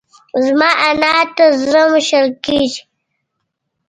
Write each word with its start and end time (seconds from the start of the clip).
زما 0.45 0.69
انارو 0.89 1.23
ته 1.37 1.45
زړه 1.63 1.81
مښل 1.91 2.27
کېږي. 2.45 2.81